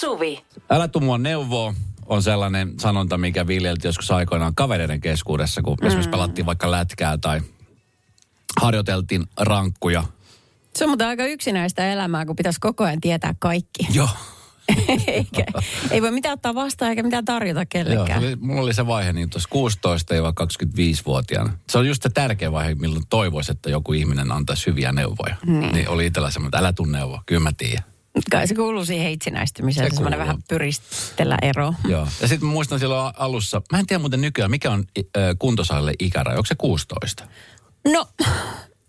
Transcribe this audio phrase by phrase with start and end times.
[0.00, 0.44] Suvi.
[0.70, 1.74] Älä tuu mua neuvoa
[2.06, 5.86] on sellainen sanonta, mikä viljeltiin joskus aikoinaan kavereiden keskuudessa, kun mm.
[5.86, 7.40] esimerkiksi pelattiin vaikka lätkää tai
[8.60, 10.04] harjoiteltiin rankkuja.
[10.76, 13.86] Se on mutta aika yksinäistä elämää, kun pitäisi koko ajan tietää kaikki.
[13.92, 14.08] Joo.
[15.06, 15.44] Eikä,
[15.90, 18.18] ei voi mitään ottaa vastaan eikä mitään tarjota Joo, kellekään.
[18.18, 21.52] oli, mulla oli se vaihe niin tuossa 16-25-vuotiaana.
[21.70, 25.36] Se on just se tärkeä vaihe, milloin toivoisi, että joku ihminen antaisi hyviä neuvoja.
[25.46, 27.89] Niin, niin oli itsellä semmoinen, että älä tuu neuvoa, kyllä mä tiedän.
[28.30, 31.74] Kai se kuuluu siihen itsenäistymiseen, Se semmoinen vähän pyristellä ero.
[31.88, 32.08] Joo.
[32.20, 36.36] Ja sitten muistan silloin alussa, mä en tiedä muuten nykyään, mikä on äh, kuntosalille ikäraja,
[36.36, 37.24] onko se 16?
[37.92, 38.06] No,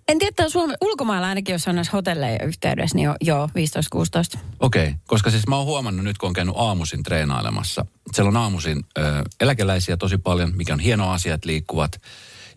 [0.08, 3.50] en tiedä, että Suomen ulkomailla ainakin, jos on näissä hotelleja yhteydessä, niin jo, joo,
[4.36, 4.40] 15-16.
[4.60, 7.86] Okei, okay, koska siis mä oon huomannut nyt, kun on käynyt aamuisin treenailemassa.
[8.14, 9.02] Siellä on aamuisin ö,
[9.40, 12.02] eläkeläisiä tosi paljon, mikä on hieno asia, että liikkuvat.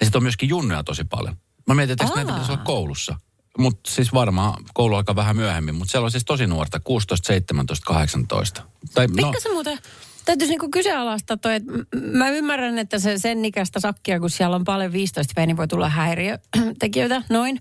[0.00, 1.36] Ja sitten on myöskin junnuja tosi paljon.
[1.66, 3.16] Mä mietin, että näitä pitäisi olla koulussa.
[3.58, 5.74] Mutta siis varmaan koulu aika vähän myöhemmin.
[5.74, 8.62] Mutta siellä on siis tosi nuorta, 16, 17, 18.
[8.94, 9.78] Tai, no, Pikkasen muuten
[10.24, 14.64] täytyisi niinku kyseenalaistaa toi, että mä ymmärrän, että se sen ikäistä sakkia, kun siellä on
[14.64, 17.60] paljon 15 niin voi tulla häiriötekijöitä, noin.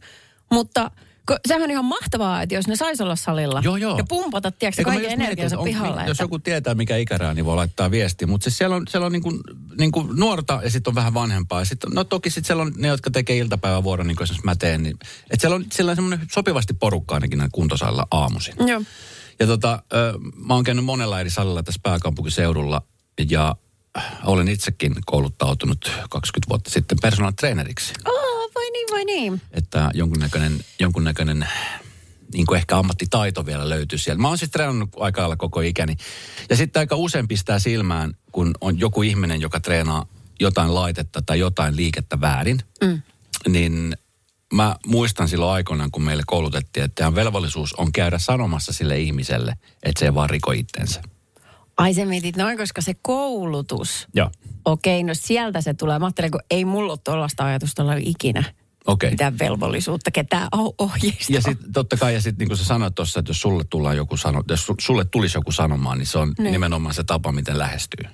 [0.51, 0.91] Mutta
[1.25, 3.97] ko, sehän on ihan mahtavaa, että jos ne sais olla salilla Joo, joo.
[3.97, 6.03] ja pumpata, tiedätkö, kaiken just mietin, energiansa että on- pihalle.
[6.07, 8.27] Jos joku tietää, mikä ikäraja, niin voi laittaa viestiä.
[8.27, 9.39] Mutta siis siellä on, siellä on niin kuin,
[9.77, 11.59] niin kuin nuorta ja sitten on vähän vanhempaa.
[11.61, 14.55] Ja sit, no toki sitten siellä on ne, jotka tekee iltapäivävuoron, niin kuin esimerkiksi mä
[14.55, 14.83] teen.
[14.83, 14.97] Niin,
[15.31, 18.55] että siellä on, siellä on semmoinen sopivasti porukka ainakin näin kuntosalilla aamuisin.
[18.67, 18.81] Joo.
[19.39, 19.83] Ja tota,
[20.35, 22.81] mä oon käynyt monella eri salilla tässä pääkaupunkiseudulla
[23.29, 23.55] ja
[24.25, 27.93] olen itsekin kouluttautunut 20 vuotta sitten personal traineriksi.
[28.05, 28.32] Oh,
[28.73, 29.41] niin, vai niin.
[29.51, 31.47] Että jonkunnäköinen, jonkunnäköinen
[32.33, 34.21] niin kuin ehkä ammattitaito vielä löytyy siellä.
[34.21, 35.95] Mä oon siis treenannut aika lailla koko ikäni.
[36.49, 40.05] Ja sitten aika usein pistää silmään, kun on joku ihminen, joka treenaa
[40.39, 43.01] jotain laitetta tai jotain liikettä väärin, mm.
[43.47, 43.97] niin
[44.53, 49.57] mä muistan silloin aikoinaan, kun meille koulutettiin, että teidän velvollisuus on käydä sanomassa sille ihmiselle,
[49.83, 51.01] että se ei vaan riko itsensä.
[51.77, 54.31] Ai sä mietit noin, koska se koulutus, Joo.
[54.65, 55.99] okei, no sieltä se tulee.
[55.99, 58.43] Mä ajattelen, kun ei mulla ole tuollaista ajatusta ole ikinä
[58.87, 59.09] Okei.
[59.11, 61.35] mitään velvollisuutta, ketään oh- ohjeistaa.
[61.35, 63.97] Ja sitten totta kai, ja sitten niin kuin sä sanoit tuossa, että jos sulle, tullaan
[63.97, 66.51] joku sano, jos su- sulle tulisi joku sanomaan, niin se on Niin.
[66.51, 68.05] nimenomaan se tapa, miten lähestyy.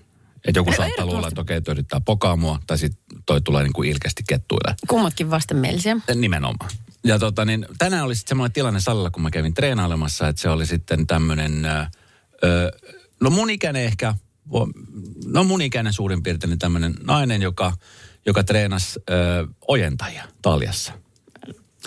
[0.47, 3.63] Että joku No, saattaa luulla, että okei, toi yrittää pokaa mua, tai sitten toi tulee
[3.63, 4.75] niin kuin ilkeästi kettuille.
[4.87, 5.97] Kummatkin vastenmielisiä.
[6.15, 6.69] Nimenomaan.
[7.03, 10.49] Ja tota, niin, tänään oli sitten semmoinen tilanne salilla, kun mä kävin treenailemassa, että se
[10.49, 11.61] oli sitten tämmöinen,
[13.21, 14.15] no mun ikäinen ehkä,
[15.25, 17.73] no mun ikäinen suurin piirtein niin tämmöinen nainen, joka,
[18.25, 19.13] joka treenasi ö,
[19.67, 20.93] ojentajia taljassa.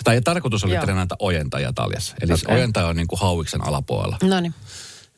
[0.03, 0.83] Tai tarkoitus oli Joo.
[0.83, 2.15] treenata ojentajia taljassa.
[2.21, 2.55] Eli okay.
[2.55, 4.53] Ojentaja on niin kuin hauiksen alapuolella No niin.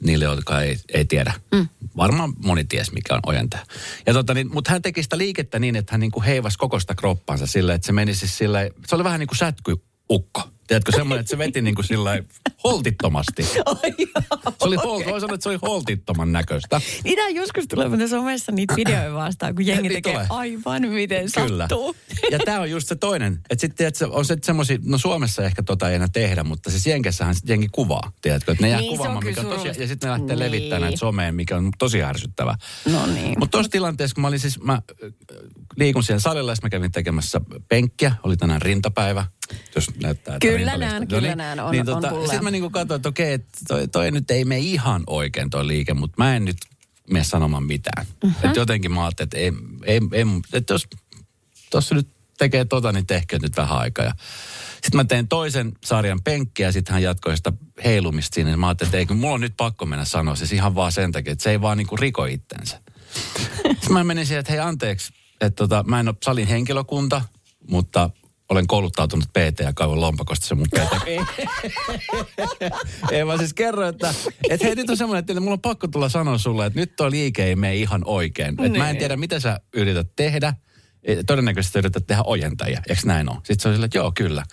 [0.03, 1.33] niille, jotka ei, ei tiedä.
[1.51, 1.67] Mm.
[1.97, 3.65] Varmaan moni ties, mikä on ojentaja.
[4.05, 6.79] Ja tota, niin, mutta hän teki sitä liikettä niin, että hän niin kuin heivasi koko
[6.79, 10.49] sitä kroppansa silleen, että se meni siis silleen, se oli vähän niin kuin sätkyukko.
[10.67, 12.19] Tiedätkö, semmoinen, että se veti niin kuin sillä
[12.63, 13.43] holtittomasti.
[14.59, 16.81] Se oli, hol, voi sanoa, että se oli holtittoman näköistä.
[17.03, 20.27] Niitä joskus tulee muuten somessa niitä videoja vastaan, kun jengi Niin tekee tulee.
[20.29, 21.63] aivan miten Kyllä.
[21.63, 21.95] sattuu.
[22.31, 23.39] Ja tämä on just se toinen.
[23.49, 26.69] Että sitten että se on se semmoisia, no Suomessa ehkä tota ei enää tehdä, mutta
[26.69, 28.51] siis Jenkessähän sit jengi kuvaa, tiedätkö?
[28.51, 30.39] Että ne jää Niin, kuvaamaan, mikä on tosi, ja sitten ne lähtee Niin.
[30.39, 32.57] levittämään näitä someen, mikä on tosi ärsyttävää.
[32.91, 33.39] No niin.
[33.39, 34.81] Mutta tuossa tilanteessa, kun mä olin siis, mä äh,
[35.75, 39.25] liikun siellä salilla, ja mä kävin tekemässä penkkiä, oli tänään rintapäivä,
[39.75, 40.37] jos näyttää.
[40.41, 42.21] Kyllä näen, No kyllä niin, näen, on- niin on pulleja.
[42.27, 45.67] Sitten mä niinku katsoin, että okei, että toi, toi nyt ei mene ihan oikein toi
[45.67, 46.57] liike, mutta mä en nyt
[47.09, 48.05] mene sanomaan mitään.
[48.05, 48.27] Mhm.
[48.27, 48.47] Mm-hmm.
[48.47, 49.51] Että jotenkin mä ajattelin, että, ei,
[49.85, 50.87] ei, ei, että jos
[51.71, 52.07] tuossa nyt
[52.37, 54.13] tekee tota, niin tehkö nyt vähän aikaa.
[54.73, 58.57] Sitten mä tein toisen sarjan penkkiä ja sitten hän jatkoi sitä heilumista siinä.
[58.57, 61.11] Mä ajattelin, että ei, kun mulla on nyt pakko mennä sanoa, siis ihan vaan sen
[61.11, 62.81] takia, että se ei vaan niinku riko itsensä.
[63.63, 67.21] Sitten mä menin siihen, että hei anteeksi, että tota, mä en ole salin henkilökunta,
[67.69, 68.09] mutta
[68.49, 71.07] olen kouluttautunut PT ja kaivoin lompakosta se mun PT.
[73.11, 74.13] ei mä siis kerro, että,
[74.49, 77.11] että hei nyt on semmoinen, että mulla on pakko tulla sanoa sulle, että nyt tuo
[77.11, 78.49] liike ei mene ihan oikein.
[78.49, 78.97] Että mä en Niin.
[78.99, 80.53] tiedä, mitä sä yrität tehdä.
[81.03, 83.37] E, Todennäköisesti yrität tehdä ojentajia, eikö näin ole?
[83.37, 84.43] Sitten se on silleen, että joo, kyllä.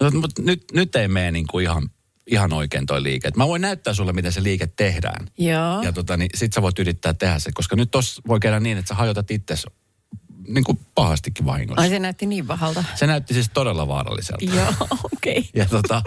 [0.00, 1.90] No, mutta nyt, nyt ei mene niin kuin ihan,
[2.26, 3.28] ihan oikein toi liike.
[3.28, 5.26] Et mä voin näyttää sulle, miten se liike tehdään.
[5.38, 5.82] Joo.
[5.82, 8.78] Ja tota, niin sit sä voit yrittää tehdä se, koska nyt tossa voi käydä niin,
[8.78, 9.66] että sä hajotat itses
[10.48, 11.82] niin kuin pahastikin vahingossa.
[11.82, 12.84] Ai se näytti niin pahalta.
[12.94, 14.44] Se näytti siis todella vaaralliselta.
[14.44, 15.38] Joo, okei.
[15.38, 15.50] Okay.
[15.54, 16.02] Ja tota,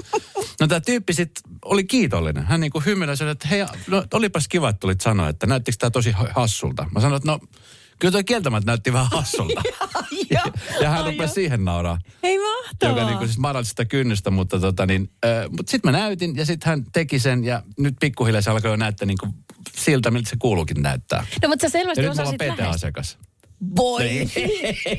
[0.60, 2.46] no tämä tyyppi sitten oli kiitollinen.
[2.46, 5.78] Hän niinku hymyili ja sanoi, että hei, no olipas kiva, että tulit sanoa, että näyttikö
[5.80, 6.86] tämä tosi hassulta.
[6.92, 7.40] Mä sanoin, että no
[8.00, 9.62] kyllä toi kieltämättä näytti vähän hassulta.
[10.32, 10.44] ja,
[10.82, 12.00] ja hän rupesi siihen nauraa.
[12.24, 12.96] Ei mahtavaa.
[12.96, 16.46] Joka niinku siis madalsi sitä kynnystä, mutta tota niin, äh, mut sitten mä näytin ja
[16.46, 19.28] sitten hän teki sen ja nyt pikkuhiljaa se alkoi jo näyttää niinku
[19.76, 21.26] siltä, miltä se kuuluukin näyttää.
[21.42, 22.66] No mutta sä selvästi Ja nyt osasit lähestyä.
[22.66, 23.18] PT-asiakas.
[23.76, 24.30] Voi Ei,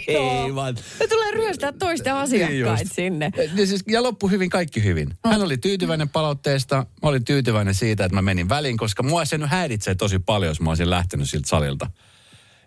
[0.07, 0.77] ei vaan.
[1.01, 3.31] Me tulee ryöstää toisten asiakkaita Niin sinne.
[3.57, 5.15] Ja, siis, ja loppu hyvin, kaikki hyvin.
[5.25, 6.77] Hän oli tyytyväinen palautteesta.
[6.77, 10.51] Mä olin tyytyväinen siitä, että mä menin väliin, koska mua se nyt häiritsee tosi paljon,
[10.51, 11.91] jos mä olisin lähtenyt siltä salilta.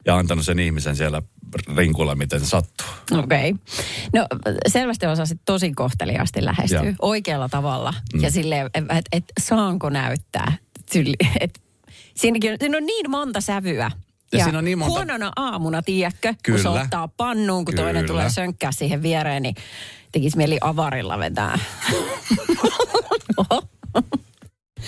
[0.05, 1.21] Ja antanut sen ihmisen siellä
[1.75, 2.87] rinkulla, miten se sattuu.
[3.11, 3.51] Okei.
[3.51, 3.63] Okay.
[4.13, 4.27] No
[4.67, 6.93] selvästi osasit tosi kohteliaasti lähestyä Joo.
[7.01, 7.93] oikealla tavalla.
[8.13, 8.23] Mm.
[8.23, 10.57] Ja silleen, että et, et, saanko näyttää.
[10.91, 11.61] Syli, et,
[12.15, 13.91] siinäkin on, siinä on niin monta sävyä.
[14.37, 18.07] Ja siinä on niin monta- Huonona aamuna, tiedätkö, kun se ottaa pannuun, kun toinen Kyllä.
[18.07, 19.55] tulee sönkkää siihen viereen, niin
[20.11, 21.59] tekisi mieli avarilla vetää.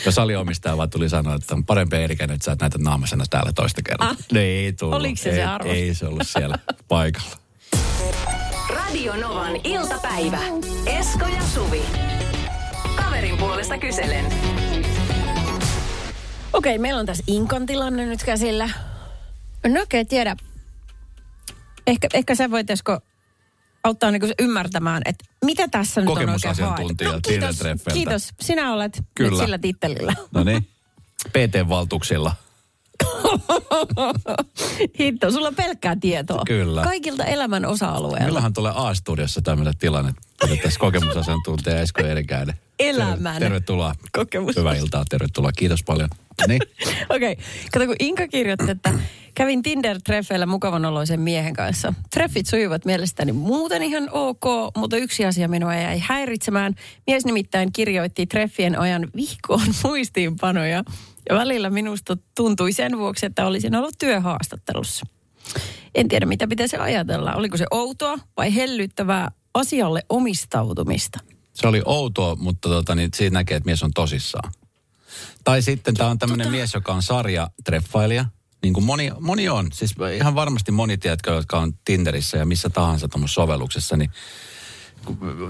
[0.06, 3.52] Ja salinomistaja vaan tuli sanoa, että on parempi Erikäinen, että sä et näytä naamasena täällä
[3.54, 4.10] toista kertaa.
[4.10, 4.18] Ah.
[4.34, 4.96] No ei tullut.
[4.96, 5.78] Oliko se ei, se arvostus?
[5.78, 7.38] Ei se ollut siellä paikalla.
[8.70, 10.40] Radio Novan iltapäivä.
[10.86, 11.82] Esko ja Suvi.
[12.96, 14.26] Kaverin puolesta kyselen.
[16.54, 18.70] Okei, meillä on tässä Inkan tilanne nyt käsillä.
[19.70, 20.36] No okei, tiedä.
[21.88, 23.00] Ehkä, ehkä sä voit, Esko,
[23.84, 27.30] auttaa niinku ymmärtämään, että mitä tässä nyt on oikein Kokemusasiantuntija haettu.
[27.30, 27.60] No, kiitos,
[27.94, 28.34] kiitos.
[28.42, 29.30] Sinä olet Kyllä.
[29.32, 30.14] nyt sillä tittelillä.
[30.32, 30.68] No niin.
[31.30, 32.36] PT-valtuuksilla.
[35.00, 36.44] Hitto, sulla on pelkkää tietoa.
[36.48, 36.84] Kyllä.
[36.84, 38.26] Kaikilta elämän osa-alueilla.
[38.26, 40.14] Milloinhan tulee A-studiossa tämmöinen tilanne,
[40.44, 42.56] että tässä kokemusasiantuntija Esko Erikäinen.
[42.80, 43.96] Elämän Tervetuloa.
[44.12, 44.56] kokemus.
[44.56, 45.52] Hyvää iltaa, tervetuloa.
[45.52, 46.10] Kiitos paljon.
[46.48, 46.62] Niin.
[47.10, 47.46] Okei, okay.
[47.72, 48.94] kato kun Inka kirjoitti, että
[49.36, 51.94] kävin Tinder-treffeillä mukavan oloisen miehen kanssa.
[52.14, 54.44] Treffit sujuvat mielestäni muuten ihan ok,
[54.78, 56.76] mutta yksi asia minua jäi häiritsemään.
[57.08, 60.84] Mies nimittäin kirjoitti treffien ajan vihkoon muistiinpanoja.
[61.30, 65.06] Ja välillä minusta tuntui sen vuoksi, että olisin ollut työhaastattelussa.
[65.96, 67.34] En tiedä, mitä pitäisi ajatella.
[67.34, 71.20] Oliko se outoa vai hellyttävää asialle omistautumista?
[71.56, 74.52] Se oli outoa, mutta tota, niin siitä näkee, että mies on tosissaan.
[75.44, 78.26] Tai sitten tämä on tämmöinen mies, joka on sarjatreffailija.
[78.64, 79.68] Niin kuin moni, moni on.
[79.74, 84.10] Siis ihan varmasti moni, tiedätkö, jotka on Tinderissä ja missä tahansa tuommoisessa sovelluksessa, niin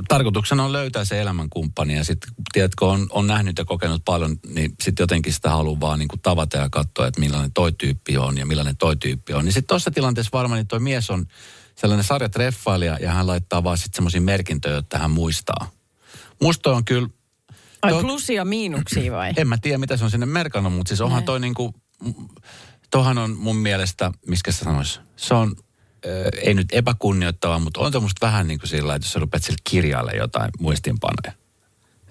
[0.08, 4.76] tarkoituksena on löytää se elämänkumppani ja sitten, tiedätkö, on, on nähnyt ja kokenut paljon, niin
[4.84, 8.38] sitten jotenkin sitä haluaa vaan niin kuin tavata ja katsoa, että millainen toi tyyppi on
[8.38, 9.46] ja millainen toi tyyppi on.
[9.46, 11.26] Niin sitten tuossa tilanteessa varmaan niin toi mies on
[11.76, 15.75] sellainen sarjatreffailija ja hän laittaa vaan sitten semmoisia merkintöjä, että hän muistaa.
[16.42, 17.10] Musta on kyllä
[17.82, 18.02] Ai Joo.
[18.02, 19.34] plusia ja miinuksia vai?
[19.38, 21.26] en mä tiedä, mitä se on sinne merkannut, mutta siis onhan Näin.
[21.26, 21.74] toi niinku,
[22.92, 25.56] tohan on mun mielestä, miskä sä sanois, se on,
[26.42, 29.58] ei nyt epäkunnioittava, mutta on musta vähän niin kuin sillä, että jos sä rupeat sillä
[29.64, 31.46] kirjailla jotain muistiinpanoja.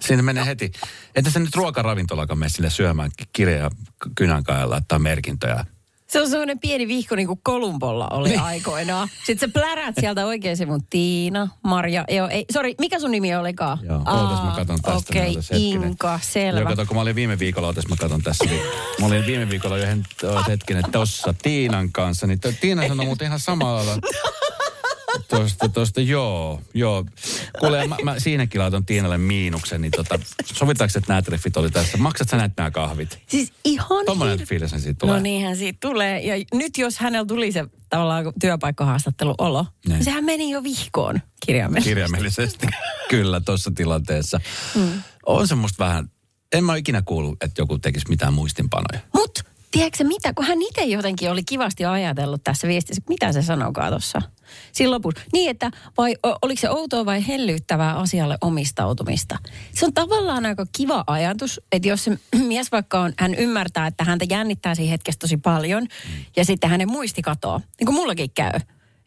[0.00, 0.73] Siinä menee heti,
[1.15, 3.70] että sä nyt ruokaravintolakaan mene sille syömään kirjaa
[4.15, 5.67] kynän ja laittaa merkintöjä.
[6.06, 8.41] Se on semmoinen pieni vihko niin kuin Kolumbolla oli niin.
[8.41, 9.09] aikoinaan.
[9.27, 13.37] Sitten sä plärät sieltä oikein se mun Tiina, Marja, joo, ei, sori, mikä sun nimi
[13.37, 13.79] olikaan?
[13.83, 14.99] Joo, ootas mä katon tästä.
[15.11, 15.89] Okei, hetkinen.
[15.89, 16.61] Inka, selvä.
[16.61, 18.45] Joo, kato, kun mä olin viime viikolla, ootas mä katon tässä.
[18.45, 18.62] Niin,
[19.01, 23.83] mä olin viime viikolla ootas hetkinen tossa Tiinan kanssa, niin Tiina sanoi muuten ihan samalla
[25.28, 27.05] Tuosta, tuosta, joo, joo.
[27.61, 31.99] Kuule, mä, mä siinäkin laitan Tiinalle miinuksen, niin tota, sovitaanko, että nämä treffit oli tässä?
[31.99, 33.19] Maksat sä näitä nämä kahvit?
[33.26, 35.14] Siis ihan Tuommoinen hir- fiilis siitä tulee.
[35.16, 36.20] No niinhän siitä tulee.
[36.20, 39.93] Ja nyt jos hänellä tuli se tavallaan työpaikkahaastatteluolo, Niin.
[39.94, 40.05] niin.
[40.05, 41.90] sehän meni jo vihkoon kirjaimellisesti.
[41.90, 42.67] Kirjaimellisesti.
[43.08, 44.40] Kyllä, tuossa tilanteessa.
[44.75, 45.02] Mm.
[45.26, 46.10] On se musta vähän,
[46.52, 49.00] en mä ikinä kuullut, että joku tekisi mitään muistinpanoja.
[49.14, 49.43] Mut,
[49.75, 54.23] tiedätkö mitä, kun hän itse jotenkin oli kivasti ajatellut tässä viestissä, mitä se sanokaa tuossa
[54.73, 55.21] siinä lopussa.
[55.32, 59.39] Niin, että vai oliko se outoa vai hellyttävää asialle omistautumista.
[59.72, 64.05] Se on tavallaan aika kiva ajatus, että jos se mies vaikka on, hän ymmärtää, että
[64.05, 65.87] häntä jännittää siinä hetkessä tosi paljon,
[66.37, 68.60] ja sitten hänen muisti katoo, niin kuin mullakin käy.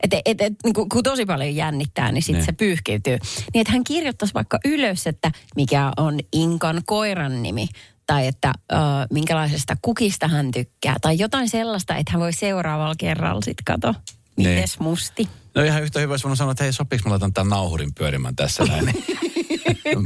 [0.04, 2.46] Että et, et, niin kun, kun tosi paljon jännittää, niin sitten Niin.
[2.46, 3.18] se pyyhkiytyy.
[3.54, 7.68] Niin että hän kirjoittaisi vaikka ylös, että mikä on Inkan koiran nimi.
[8.08, 8.76] Tai että ö,
[9.12, 10.96] minkälaisesta kukista hän tykkää.
[11.02, 13.94] Tai jotain sellaista, että hän voi seuraavalla kerralla sitten kato.
[14.38, 14.50] Niin.
[14.50, 15.30] Mites musti?
[15.56, 18.36] No ihan yhtä hyvä, jos voinut sanoa, että hei, sopiiko mä laitan tämän nauhurin pyörimään
[18.36, 18.86] tässä näin.
[18.86, 19.06] Niin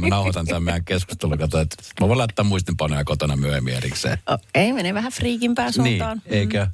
[0.00, 4.18] mä nauhoitan tämän meidän keskustelun, kato, että mä voin laittaa muistinpanoja kotona myöhemmin erikseen.
[4.54, 6.22] Ei, menee vähän friikimpää suuntaan.
[6.24, 6.66] Niin, eikö?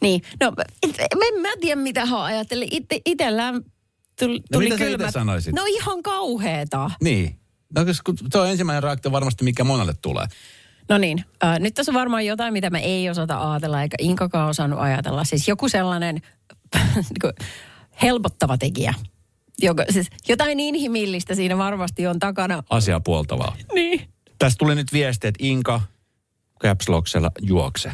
[0.00, 2.68] Niin, no et- en mä tiedä mitä hän ajatteli.
[2.70, 3.62] Ite, itellään
[4.18, 5.12] tuli, No tuli mitä sä kylmät.
[5.12, 5.54] sanoisit?
[5.54, 6.90] No ihan kauheeta.
[7.02, 7.38] Niin.
[7.74, 10.26] No, koska se on ensimmäinen reaktio varmasti, mikä monelle tulee.
[10.88, 14.48] No niin, äh, nyt tässä on varmaan jotain, mitä me ei osata ajatella, eikä Inkakaan
[14.48, 15.24] osannut ajatella.
[15.24, 16.22] Siis joku sellainen
[16.94, 17.32] niinku,
[18.02, 18.94] helpottava tekijä.
[19.62, 22.62] Joka, siis jotain inhimillistä siinä varmasti on takana.
[22.70, 23.56] Asiaa puoltavaa.
[23.74, 24.08] Niin.
[24.38, 25.80] Tästä tuli nyt viesti, että Inka
[26.62, 27.92] Caps Locksella juokse.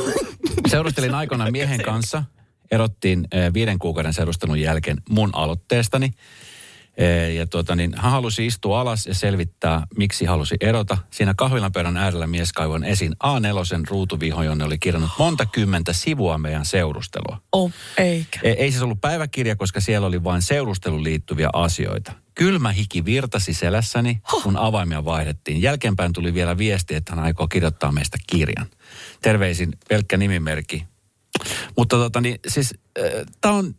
[0.70, 2.24] Seurustelin aikoinaan miehen kanssa.
[2.70, 6.10] Erottiin eh, viiden kuukauden seurustelun jälkeen mun aloitteestani.
[6.96, 10.98] Eh, Ja tuota, niin hän halusi istua alas ja selvittää, miksi halusi erota.
[11.10, 16.38] Siinä kahvilan pöydän äärellä mies kaivon esiin A4 ruutuviho, jonne oli kirjannut monta kymmentä sivua
[16.38, 17.40] meidän seurustelua.
[17.52, 18.40] Oh, eikä.
[18.42, 22.12] E- Ei siis ollut päiväkirja, koska siellä oli vain seurusteluun liittyviä asioita.
[22.34, 25.62] Kylmä hiki virtasi selässäni, kun avaimia vaihdettiin.
[25.62, 28.66] Jälkeenpäin tuli vielä viesti, että hän aikoo kirjoittaa meistä kirjan.
[29.22, 30.84] Terveisin pelkkä nimimerkki.
[31.76, 33.04] Mutta tota niin, siis äh,
[33.40, 33.74] tämä on,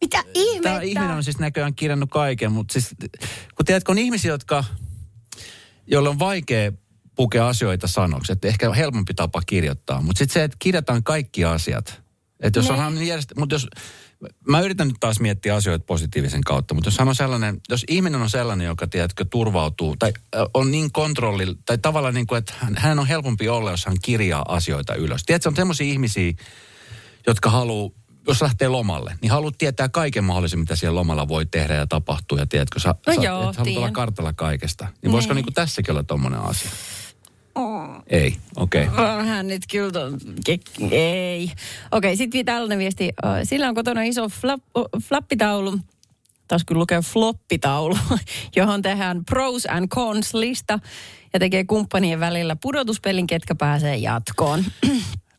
[0.00, 0.68] Mitä ihmettä?
[0.68, 2.94] tämä ihminen on siis näköjään kirjannut kaiken, mutta siis
[3.54, 4.64] kun tiedätkö, on ihmisiä, jotka,
[5.86, 6.72] joille on vaikea
[7.14, 10.02] pukea asioita sanoksi, että ehkä helpompi tapa kirjoittaa.
[10.02, 12.02] Mutta sitten se, että kirjataan kaikki asiat.
[12.40, 12.72] Että jos Ne.
[12.72, 13.32] onhan järjest...
[13.36, 13.66] mutta jos,
[14.48, 18.22] mä yritän nyt taas miettiä asioita positiivisen kautta, mutta jos hän on sellainen, jos ihminen
[18.22, 20.12] on sellainen, joka tiedätkö, turvautuu tai
[20.54, 24.44] on niin kontrolli, tai tavallaan niin kuin, että hän, on helpompi olla, jos hän kirjaa
[24.48, 25.22] asioita ylös.
[25.26, 26.32] Tiedätkö, on semmoisia ihmisiä,
[27.26, 27.90] jotka haluaa,
[28.30, 32.38] jos lähtee lomalle, niin haluat tietää kaiken mahdollisen, mitä siellä lomalla voi tehdä ja tapahtuu.
[32.38, 34.86] Ja tiedätkö, sä, No sä joo, et haluat olla kartalla kaikesta.
[35.02, 36.70] Niin voisiko niin kuin tässäkin olla tommonen asia?
[38.06, 38.88] Ei, okei.
[38.88, 39.16] Okay.
[39.16, 40.18] Vähän nyt kyllä, ton,
[40.50, 41.52] ke- ei.
[41.90, 43.10] Okei, sitten tällainen viesti.
[43.44, 44.60] Sillä on kotona iso flap,
[45.02, 45.78] flappitaulu,
[46.48, 47.98] taas kyllä lukee floppitaulu,
[48.56, 50.78] johon tehdään pros and cons lista
[51.32, 54.64] ja tekee kumppanien välillä pudotuspelin, ketkä pääsee jatkoon.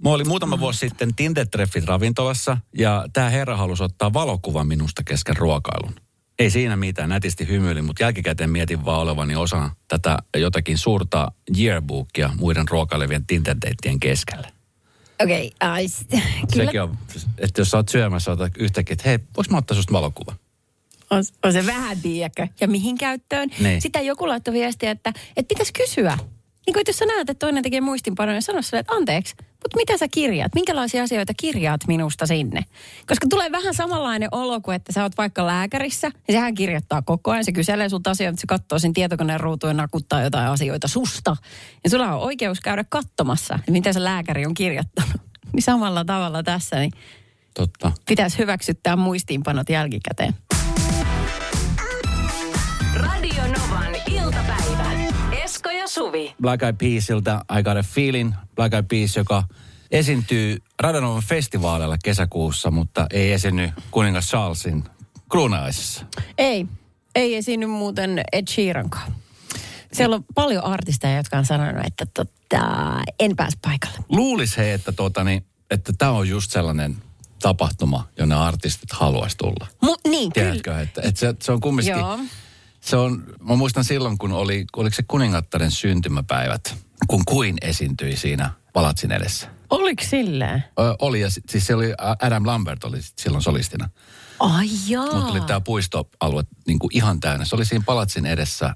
[0.03, 5.37] Mulla oli muutama vuosi sitten Tinder-treffit ravintolassa ja tämä herra halusi ottaa valokuvan minusta kesken
[5.37, 5.95] ruokailun.
[6.39, 12.29] Ei siinä mitään, nätisti hymyilin, mutta jälkikäteen mietin vaan olevani osa tätä jotakin suurta yearbookia
[12.39, 13.55] muiden ruokailevien tinder
[13.99, 14.47] keskellä.
[15.23, 16.05] Okei, ai, s-
[16.53, 16.97] kyllä Sekin on,
[17.37, 20.35] että jos sä oot syömässä, otat yhtäkkiä, että hei, voiko mä ottaa susta valokuva?
[21.11, 23.49] on, on se vähän, tiedäkö, ja mihin käyttöön.
[23.59, 23.81] Niin.
[23.81, 26.17] Sitten joku laittoi viestiä, että, että pitäisi kysyä.
[26.65, 29.35] Niin kuin, että jos sä näet, että toinen tekee muistinpanoja, niin sano sille, että anteeksi,
[29.63, 30.55] mutta mitä sä kirjaat?
[30.55, 32.65] Minkälaisia asioita kirjaat minusta sinne?
[33.07, 37.31] Koska tulee vähän samanlainen olo kuin, että sä oot vaikka lääkärissä, ja sehän kirjoittaa koko
[37.31, 37.45] ajan.
[37.45, 41.37] Se kyselee sulta asioita, se katsoo sen tietokoneen ruutuun ja nakuttaa jotain asioita susta.
[41.83, 45.11] Ja sulla on oikeus käydä katsomassa, että mitä se lääkäri on kirjoittanut.
[45.53, 46.91] Niin samalla tavalla tässä, niin
[47.53, 47.91] Totta.
[48.07, 50.33] pitäisi hyväksyttää muistiinpanot jälkikäteen.
[52.95, 55.00] Radio Novan iltapäivä.
[55.93, 56.35] Suvi.
[56.41, 58.33] Black Eyed Peasilta I Got a Feeling.
[58.55, 59.43] Black Eyed Peas, joka
[59.91, 64.83] esiintyy Radanovan festivaaleilla kesäkuussa, mutta ei esiinny kuningas Charlesin
[65.31, 66.05] kruunaisessa.
[66.37, 66.65] Ei,
[67.15, 69.15] ei esiinny muuten Ed Sheerankaan.
[69.93, 72.67] Siellä on paljon artisteja, jotka on sanonut, että tota,
[73.19, 73.97] en pääse paikalle.
[74.09, 76.95] Luulisi he, että tota, niin, että tämä on just sellainen
[77.41, 79.67] tapahtuma, jonne artistit haluaisi tulla.
[79.85, 80.47] Mu- niin, kyllä.
[80.47, 82.19] Tiedätkö, että, että se, se on kumminkin, Joo.
[82.81, 86.75] Se on, mä muistan silloin, kun oli, oliko se kuningattaren syntymäpäivät,
[87.07, 89.47] kun Queen esiintyi siinä palatsin edessä.
[89.69, 90.63] Oliko silleen?
[90.79, 93.89] Ö, oli, ja sit- siis se oli, Adam Lambert oli sit silloin solistina.
[94.39, 95.05] Ai jaa.
[95.05, 97.45] Mutta oli tämä puistoalue niin kuin ihan täynnä.
[97.45, 98.75] Se oli siinä palatsin edessä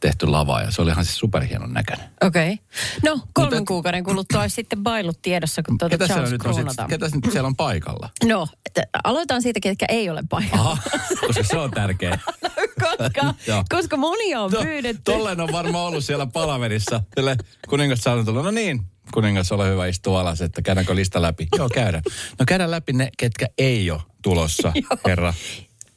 [0.00, 2.08] tehty lava ja se oli ihan siis superhienon näköinen.
[2.22, 2.52] Okei.
[2.52, 2.64] Okay.
[3.04, 6.66] No, kolmen Mutta- kuukauden kuluttua olisi sitten bailut tiedossa, kun tuota Ketä siellä, Charles nyt
[6.66, 8.08] on sit, ketä nyt siellä on paikalla?
[8.24, 10.70] No, et, aloitetaan siitä, ketkä ei ole paikalla.
[10.70, 10.82] Aha,
[11.26, 12.18] koska se on tärkeä.
[12.98, 13.64] koska, Joo.
[13.68, 15.02] koska monia on To- pyydetty.
[15.04, 17.00] Tolleen on varmaan ollut siellä palaverissa.
[17.14, 17.36] Tälle
[17.68, 18.80] kuningas saanut tulla, no niin,
[19.12, 21.48] kuningas, ole hyvä, istua alas, että käydäänkö lista läpi?
[21.56, 22.02] Joo, käydään.
[22.38, 24.72] No käydään läpi ne, ketkä ei ole tulossa,
[25.06, 25.34] herra.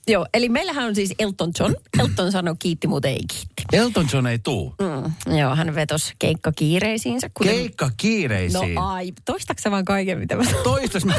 [0.10, 1.76] Joo, eli meillähän on siis Elton John.
[2.00, 3.64] Elton sanoi kiitti, mutta ei kiitti.
[3.74, 4.76] Elton John ei tuu.
[4.82, 7.30] Mm, joo, hän vetosi keikka kiireisiinsä.
[7.34, 7.54] Kuten...
[7.54, 8.76] Keikka kiireisiin.
[8.76, 11.14] No ai, toistaks sä vaan kaiken, mitä mä Toistas mä...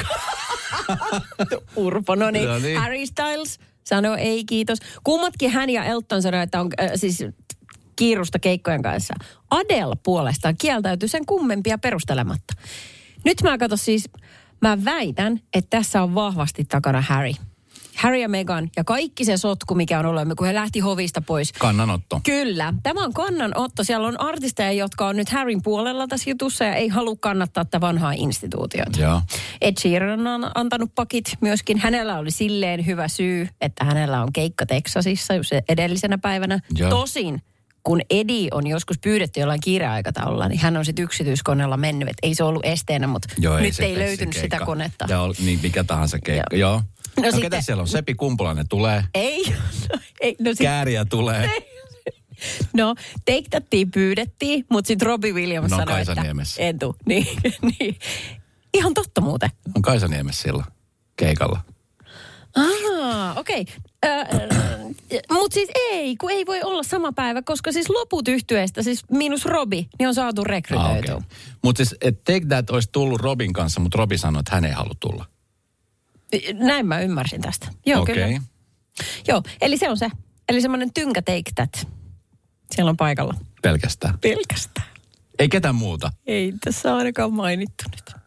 [1.77, 2.15] Urpo.
[2.15, 2.79] No niin, No niin.
[2.79, 4.79] Harry Styles sanoi ei kiitos.
[5.05, 7.25] Kummatkin hän ja Elton sanoi, että on äh, siis
[7.97, 9.15] kiirusta keikkojen kanssa.
[9.51, 12.55] Adele puolestaan kieltäytyi sen kummempia perustelematta.
[13.25, 14.11] Nyt mä katson siis,
[14.63, 17.33] mä väitän, että tässä on vahvasti takana Harry.
[18.01, 21.53] Harry ja Meghan ja kaikki se sotku, mikä on ollut, kun he lähti hovista pois.
[21.53, 22.21] Kannanotto.
[22.25, 22.75] Kyllä.
[22.83, 23.85] Tämä on kannanotto.
[23.85, 27.81] Siellä on artisteja, jotka on nyt Harryn puolella tässä jutussa ja ei halua kannattaa tätä
[27.81, 29.01] vanhaa instituutiota.
[29.01, 29.21] Joo.
[29.61, 31.79] Ed Sheeran on antanut pakit myöskin.
[31.79, 36.59] Hänellä oli silleen hyvä syy, että hänellä on keikka Texasissa just edellisenä päivänä.
[36.75, 36.91] Joo.
[36.91, 37.43] Tosin,
[37.83, 42.09] kun Edi on joskus pyydetty jollain kiireaikataululla, niin hän on sitten yksityiskoneella mennyt.
[42.09, 44.57] Et ei se ollut esteenä, mutta Joo, nyt se ei Tessin löytynyt keikka.
[44.57, 45.21] sitä konetta.
[45.23, 46.57] Oli, niin mikä tahansa keikka.
[46.57, 46.71] Joo.
[46.71, 46.83] Joo.
[47.17, 47.89] No, No no sitten- ketä siellä on?
[47.89, 49.05] Sepi Kumpulainen tulee.
[49.15, 49.45] Ei,
[49.93, 51.51] no, ei, no sit, Kääriä tulee.
[52.73, 56.63] No, Take Thatia pyydettiin, mutta sitten Robbie Williams No, sanoi, Kaisaniemessä.
[56.63, 56.97] että en tuu.
[57.09, 57.27] Niin,
[57.81, 57.97] niin.
[58.75, 59.51] Ihan totta muuten.
[59.77, 60.65] On Kaisaniemessä sillä
[61.17, 61.61] keikalla.
[62.57, 63.65] Ah, okei.
[64.05, 65.21] Okay.
[65.31, 69.45] Mutta siis ei, kun ei voi olla sama päivä, koska siis loput yhtyeestä, siis miinus
[69.45, 71.15] Robi, niin on saatu rekrytoitua.
[71.15, 71.29] okay.
[71.65, 74.73] Mutta siis et Take That olisi tullut Robin kanssa, mutta Robi sanoi, että hän ei
[74.73, 75.27] halua tulla.
[76.55, 77.69] Näin mä ymmärsin tästä.
[77.87, 78.15] Joo, Okei.
[78.15, 78.41] kyllä.
[79.29, 80.11] Joo, eli se on se.
[80.49, 81.89] Eli semmoinen tynkä take that.
[82.71, 83.35] Siellä on paikalla.
[83.63, 84.19] Pelkästään.
[84.19, 84.87] Pelkästään.
[85.39, 86.13] Ei ketään muuta.
[86.27, 88.21] Ei tässä ainakaan mainittu nyt.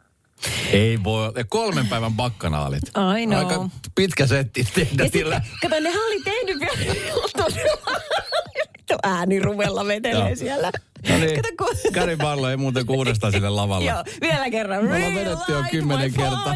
[0.71, 1.31] Ei voi.
[1.35, 2.81] Ja kolmen päivän bakkanaalit.
[3.21, 3.39] I know.
[3.39, 5.35] Aika pitkä setti tehdä Ja sillä.
[5.35, 6.95] sitten, kato, nehän oli tehnyt vielä
[7.37, 8.01] todella...
[8.87, 10.71] Tuo ääni ruvella vetelee siellä.
[11.09, 11.93] No niin, kun...
[11.93, 13.91] Kari Pallo ei muuten kuin uudestaan sille lavalle.
[13.91, 14.85] Joo, vielä kerran.
[14.85, 16.55] Me ollaan vedetty jo kymmenen kertaa.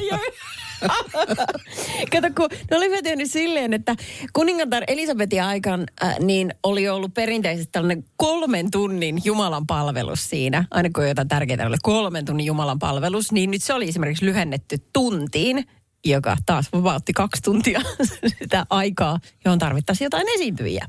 [2.11, 3.95] Kato, kun ne oli vetänyt silleen, että
[4.33, 10.65] kuningatar Elisabetin aikaan äh, niin oli ollut perinteisesti tällainen kolmen tunnin Jumalan palvelus siinä.
[10.71, 14.77] Aina kun jotain tärkeää oli kolmen tunnin Jumalan palvelus, niin nyt se oli esimerkiksi lyhennetty
[14.93, 15.65] tuntiin
[16.05, 17.81] joka taas vapautti kaksi tuntia
[18.39, 20.85] sitä aikaa, johon tarvittaisiin jotain esiintyjiä.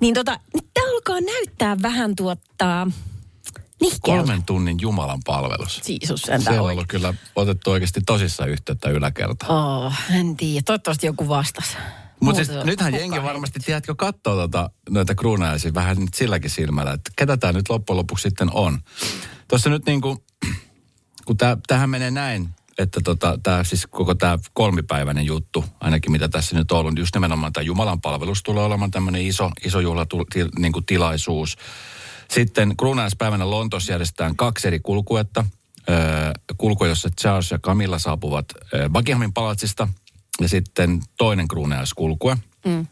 [0.00, 0.40] Niin tota,
[0.74, 2.86] tämä alkaa näyttää vähän tuottaa
[3.80, 4.22] nihkeältä.
[4.22, 5.80] Kolmen tunnin Jumalan palvelus.
[5.82, 9.46] Siisus Se sentään on ollut kyllä otettu oikeasti tosissaan yhteyttä yläkerta.
[9.46, 10.62] Oh, en tiedä.
[10.66, 11.76] Toivottavasti joku vastasi.
[12.20, 16.92] Mutta siis se nythän jengi varmasti, tiedätkö, katsoo tota, noita kruunajaisia vähän nyt silläkin silmällä,
[16.92, 18.78] että ketä tämä nyt loppujen lopuksi sitten on.
[19.48, 20.18] Tuossa nyt niin kuin,
[21.26, 26.28] kun tää, tähän menee näin, että tota, tämä siis koko tämä kolmipäiväinen juttu, ainakin mitä
[26.28, 30.54] tässä nyt on ollut, just nimenomaan tämä Jumalan palvelus tulee olemaan tämmöinen iso, iso juhlatilaisuus.
[30.58, 31.56] Niin kuin tilaisuus.
[32.30, 35.44] Sitten kruunajaispäivänä Lontossa järjestetään kaksi eri kulkuetta.
[35.88, 35.96] Öö,
[36.56, 39.88] kulku, jossa Charles ja Camilla saapuvat öö, Buckinghamin palatsista
[40.40, 42.36] ja sitten toinen kruunajaiskulkue.
[42.66, 42.86] Mm.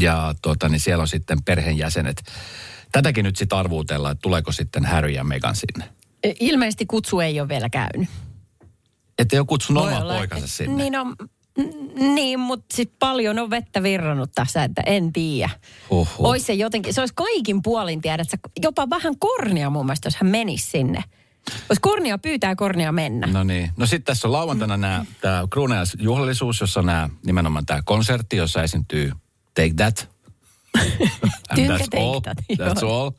[0.00, 2.22] Ja tota, niin siellä on sitten perheenjäsenet.
[2.92, 5.88] Tätäkin nyt sitten arvuutellaan, että tuleeko sitten Harry ja Meghan sinne.
[6.40, 8.08] Ilmeisesti kutsu ei ole vielä käynyt.
[9.18, 10.76] Että ei ole kutsunut omaa poikansa sinne.
[10.76, 11.16] Niin, on,
[12.14, 15.50] niin mutta sitten paljon on vettä virrannut tässä, että en tiedä.
[16.18, 20.16] Ois se jotenkin, se olisi kaikin puolin tiedä, että jopa vähän kornia mun mielestä, jos
[20.16, 21.04] hän menisi sinne.
[21.68, 23.26] Olisi kornia pyytää kornia mennä.
[23.26, 23.70] No niin.
[23.76, 28.62] No sitten tässä on lauantaina nämä, tämä kruunajaisjuhlallisuus, jossa on nämä, nimenomaan tämä konsertti, jossa
[28.62, 29.12] esiintyy
[29.54, 30.08] Take That.
[31.50, 32.20] And that's Take all.
[32.20, 33.00] That, That's joo.
[33.02, 33.10] all.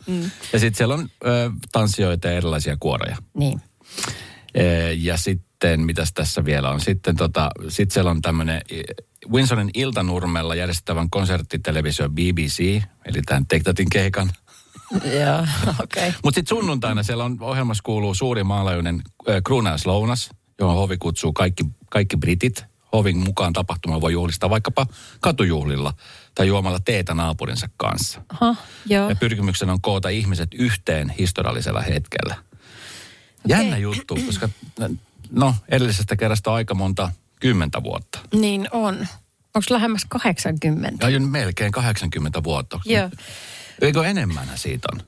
[0.53, 3.17] Ja sitten siellä on ö, tanssijoita ja erilaisia kuoroja.
[3.33, 3.61] Niin.
[4.55, 5.46] Ee, Ja sitten,
[5.77, 6.79] mitäs tässä vielä on?
[6.79, 8.61] Sitten tota, sit siellä on tämmöinen
[9.31, 14.31] Windsorin iltanurmella järjestettävän konserttitelevisio BBC, eli tämän Take Thatin keikan.
[15.21, 15.47] Joo,
[15.79, 16.07] okei.
[16.07, 16.19] Okay.
[16.23, 20.29] Mutta sitten sunnuntaina siellä on ohjelmassa kuuluu suuri maanlaajuinen äh, kruunaislounas,
[20.59, 22.65] johon hovi kutsuu kaikki, kaikki britit.
[22.93, 24.87] Hovin mukaan tapahtuma voi juhlistaa vaikkapa
[25.19, 25.93] katujuhlilla
[26.35, 28.21] tai juomalla teetä naapurinsa kanssa.
[28.29, 28.55] Aha,
[28.85, 29.09] joo.
[29.09, 32.35] Ja pyrkimyksenä on koota ihmiset yhteen historiallisella hetkellä.
[33.47, 34.49] Jännä juttu, koska
[35.31, 38.19] no edellisestä kerrasta aika monta kymmentä vuotta.
[38.33, 38.95] Niin on.
[39.55, 41.05] Onko lähemmäs 80?
[41.05, 42.79] Ja jo melkein 80 vuotta.
[42.85, 43.09] Joo.
[43.81, 45.01] Eikö enemmän siitä on?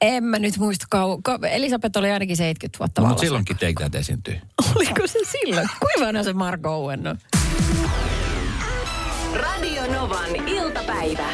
[0.00, 1.18] En mä nyt muista kau...
[1.22, 4.40] ka- Elisabeth oli ainakin 70 vuotta No, mutta silloinkin Take That esiintyi.
[4.74, 5.68] Oliko se silloin?
[5.80, 7.18] Kuinka vanha se Marko Owen on?
[9.34, 11.28] Radio Novan iltapäivä.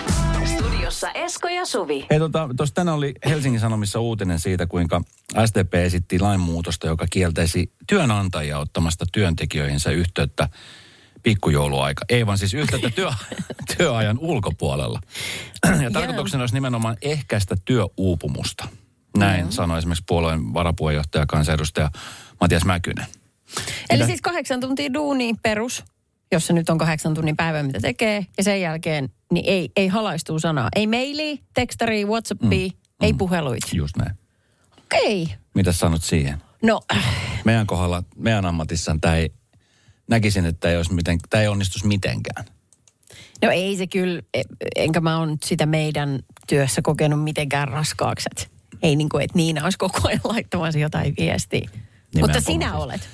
[0.93, 2.07] Studiossa Esko ja Suvi.
[2.11, 5.03] Hei, tuossa tota, tänään oli Helsingin Sanomissa uutinen siitä, kuinka
[5.47, 10.49] SDP esitti lainmuutosta, joka kieltäisi työnantajia ottamasta työntekijöihinsä yhteyttä
[11.23, 12.05] pikkujouluaika.
[12.09, 13.11] Ei vaan siis yhteyttä työ,
[13.77, 15.01] työajan ulkopuolella.
[15.83, 18.69] Ja tarkoituksena olisi nimenomaan ehkäistä työuupumusta.
[19.17, 21.91] Näin sanoi esimerkiksi puolueen varapuheenjohtaja, kansanedustaja
[22.41, 23.07] Matias Mäkynen.
[23.91, 24.07] Eli Mitä?
[24.07, 25.85] siis kahdeksan tuntia duuni perus,
[26.33, 28.27] jos se nyt on kahdeksan tunnin päivä, mitä tekee.
[28.39, 30.69] Ja sen jälkeen niin ei, ei halaistuu sanaa.
[30.77, 32.75] Ei maili, tekstari, whatsappia, mm.
[33.01, 33.63] ei puheluit.
[33.73, 34.15] Just näin.
[34.85, 35.23] Okei.
[35.23, 35.37] Okay.
[35.55, 36.43] Mitä sanot siihen?
[36.63, 36.81] No,
[37.45, 39.33] Meidän kohdalla, meidän ammatissaan tämä ei,
[40.09, 42.45] näkisin, että ei, olisi miten, tämä ei onnistuisi mitenkään.
[43.43, 44.43] no ei se kyllä, e-
[44.77, 48.29] enkä mä nyt sitä meidän työssä kokenut mitenkään raskaaksi.
[48.83, 51.69] Ei niin kuin, että Niina olisi koko ajan laittamassa jotain viestiä.
[52.21, 52.83] Mutta sinä siis.
[52.83, 53.09] olet.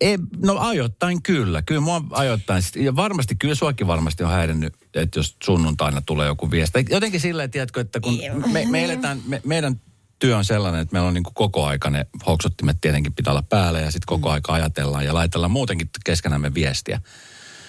[0.00, 1.62] Ei, no ajoittain kyllä.
[1.62, 2.62] Kyllä mua ajoittain.
[2.76, 6.84] Ja varmasti, kyllä suakin varmasti on häirinnyt, että jos sunnuntaina tulee joku viesti.
[6.90, 8.18] Jotenkin silleen, tiedätkö, että kun
[8.52, 9.80] me, me eletään, me, meidän
[10.18, 13.80] työ on sellainen, että meillä on niin koko aika ne hoksottimet tietenkin pitää olla päällä
[13.80, 17.00] ja sitten koko aika ajatellaan ja laitellaan muutenkin keskenämme viestiä.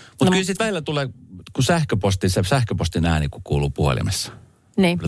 [0.10, 0.32] Mutta no.
[0.32, 1.10] kyllä sitten välillä tulee,
[1.54, 4.32] kun sähköposti, se sähköpostin ääni kun kuuluu puhelimessa.
[4.78, 5.00] Niin.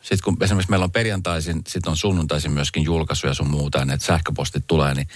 [0.00, 3.98] Sitten kun esimerkiksi meillä on perjantaisin, sitten on sunnuntaisin myöskin julkaisuja sun muuta, ja ne
[4.00, 5.08] sähköpostit tulee, niin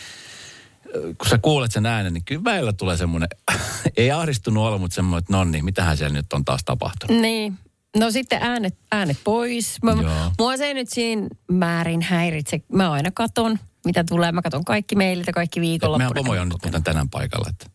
[0.92, 3.28] kun sä kuulet sen äänen, niin kyllä välillä tulee semmoinen,
[3.96, 7.22] ei ahdistunut olla, mutta semmoinen, että no niin, mitähän siellä nyt on taas tapahtunut.
[7.22, 7.59] Niin.
[7.96, 9.78] No sitten äänet, äänet pois.
[9.83, 10.33] Mä, Joo.
[10.38, 12.61] mua se ei nyt siinä määrin häiritse.
[12.72, 14.33] Mä aina katon, mitä tulee.
[14.33, 16.09] Mä katon kaikki mailit ja kaikki viikonloppuna.
[16.09, 17.66] Meidän pomoja on nyt muuten tänään paikalla, että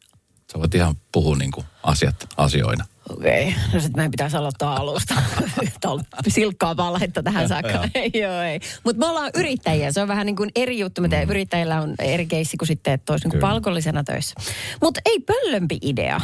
[0.51, 2.85] sä voit ihan puhua niin kuin asiat asioina.
[3.09, 3.59] Okei, okay.
[3.73, 5.15] no sitten meidän pitäisi aloittaa alusta.
[5.81, 7.89] Tämä on silkkaa valhetta tähän saakka.
[8.13, 8.59] Joo, ei.
[8.83, 11.01] Mutta me ollaan yrittäjiä, se on vähän niin kuin eri juttu.
[11.01, 11.29] Me mm.
[11.29, 14.35] Yrittäjillä on eri keissi kuin sitten, että olisi niin palkollisena töissä.
[14.81, 16.21] Mutta ei pöllömpi idea.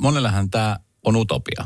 [0.00, 1.64] Monellähän tämä on utopia.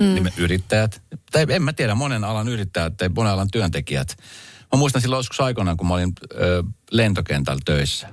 [0.00, 0.26] mm.
[0.36, 4.16] yrittäjät, tai en mä tiedä, monen alan yrittäjät tai monen alan työntekijät.
[4.72, 8.08] Mä muistan silloin joskus aikoinaan, kun mä olin ö, lentokentällä töissä.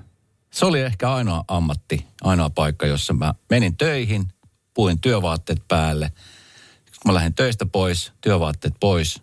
[0.51, 4.27] Se oli ehkä ainoa ammatti, ainoa paikka, jossa mä menin töihin,
[4.73, 6.11] puin työvaatteet päälle.
[7.01, 9.21] Kun mä lähdin töistä pois, työvaatteet pois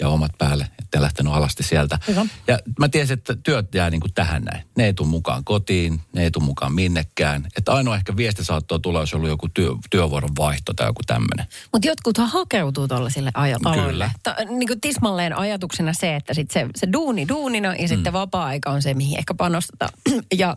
[0.00, 1.98] ja omat päälle, ettei lähtenyt alasti sieltä.
[2.08, 2.26] Hyvä.
[2.46, 4.66] Ja mä tiesin, että työt jää niin kuin tähän näin.
[4.76, 7.46] Ne ei tule mukaan kotiin, ne ei tule mukaan minnekään.
[7.56, 11.46] Että ainoa ehkä viesti saattoi tulla, jos ollut joku työ, työvuoron vaihto tai joku tämmöinen.
[11.72, 13.82] Mutta jotkuthan hakeutuu tuollaisille Kyllä.
[13.82, 14.10] aloille.
[14.22, 18.70] Ta, niin kuin tismalleen ajatuksena se, että sit se, se duuni duunina ja sitten vapaa-aika
[18.70, 19.92] on se, mihin ehkä panostetaan.
[20.38, 20.56] ja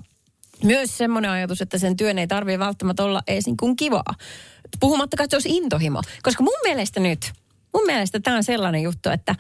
[0.64, 4.16] myös semmoinen ajatus, että sen työn ei tarvitse välttämättä olla edes niin kuin kivaa.
[4.80, 6.02] Puhumattakaan, että se olisi intohimo.
[6.24, 7.32] Koska mun mielestä nyt,
[7.74, 9.36] mun mielestä tämä on sellainen juttu, että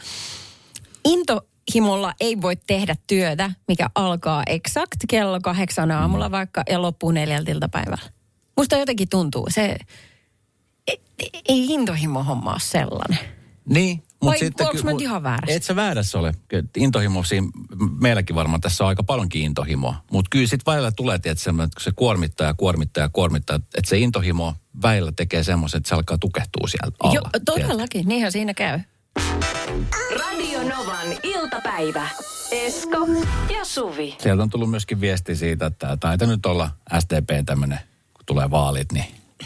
[1.05, 7.51] intohimolla ei voi tehdä työtä, mikä alkaa eksakt kello kahdeksan aamulla vaikka ja loppuu neljältä
[7.51, 8.09] iltapäivällä.
[8.57, 9.77] Musta jotenkin tuntuu, se
[10.87, 10.99] ei,
[11.49, 13.19] ei intohimo homma ole sellainen.
[13.65, 14.03] Niin.
[14.21, 15.55] Vai Mut sitten onks ky- mä nyt ihan väärässä?
[15.55, 16.33] Et sä väärässä ole.
[16.47, 17.47] Kyllä Intohimo siinä,
[17.99, 19.95] meilläkin varmaan tässä on aika paljonkin intohimoa.
[20.11, 23.55] Mutta kyllä sitten välillä tulee, että semmoinen, että se kuormittaa ja kuormittaa ja kuormittaa.
[23.55, 27.15] Että se intohimo välillä tekee semmoisen, että se alkaa tukehtua sieltä alla.
[27.15, 28.79] Joo, todellakin, niinhän siinä käy.
[30.19, 32.09] Radio Novan iltapäivä.
[32.51, 33.07] Esko
[33.53, 34.15] ja Suvi.
[34.19, 37.79] Sieltä on tullut myöskin viesti siitä, että taitaa nyt olla SDP tämmöinen,
[38.13, 39.05] kun tulee vaalit, niin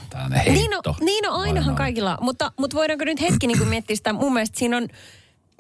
[0.10, 0.54] tämmöinen heitto.
[0.54, 4.34] Niin on, niin on ainahan kaikilla, mutta, mutta voidaanko nyt hetki niin miettiä sitä, mun
[4.34, 4.88] mielestä siinä on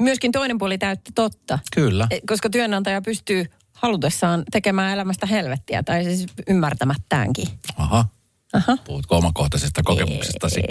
[0.01, 1.59] myöskin toinen puoli täyttä totta.
[1.75, 2.07] Kyllä.
[2.09, 7.47] E, Koska työnantaja pystyy halutessaan tekemään elämästä helvettiä, tai siis ymmärtämättäänkin.
[7.77, 8.05] Aha.
[8.53, 8.77] Aha.
[8.85, 10.61] Puhutko omakohtaisesta kokemuksestasi?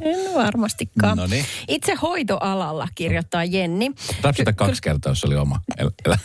[0.00, 1.16] En varmastikaan.
[1.16, 1.44] Noniin.
[1.68, 3.92] Itse hoitoalalla kirjoittaa Jenni.
[4.22, 6.18] Tarvitsetko kaksi kertaa, jos oli oma el- elä?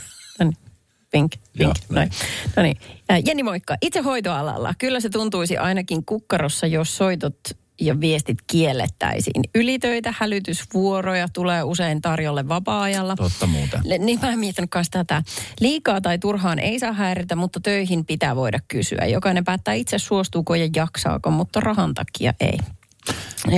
[1.14, 1.30] Niin.
[1.30, 1.90] Pink, Joo, pink.
[1.92, 2.10] Noin.
[2.56, 2.78] No niin.
[3.12, 3.76] Äh, Jenni moikka.
[3.82, 4.74] Itse hoitoalalla.
[4.78, 7.38] Kyllä se tuntuisi ainakin kukkarossa, jos soitot
[7.82, 9.44] ja viestit kiellettäisiin.
[9.56, 13.16] Ylitöitä, hälytysvuoroja tulee usein tarjolle vapaa-ajalla.
[13.16, 13.80] Totta muuten.
[13.84, 15.24] Le- Niin mä en miettinyt kanssa tätä.
[15.60, 19.06] Liikaa tai turhaan ei saa häiritä, mutta töihin pitää voida kysyä.
[19.06, 22.58] Jokainen päättää itse suostuuko ja jaksaako, mutta rahan takia ei.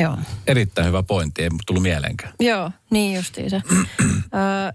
[0.02, 0.18] Joo.
[0.48, 2.34] Erittäin hyvä pointti, ei tullut mieleenkään.
[2.40, 3.62] Joo, niin justiinsa.
[3.72, 4.74] Ö,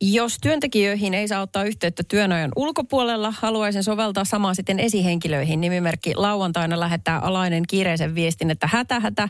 [0.00, 5.60] jos työntekijöihin ei saa ottaa yhteyttä työnajan ulkopuolella, haluaisin soveltaa samaa sitten esihenkilöihin.
[5.60, 9.28] Nimimerkki lauantaina lähettää alainen kiireisen viestin, että hätä, hätä,